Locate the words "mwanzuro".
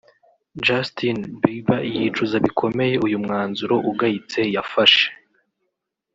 3.23-3.75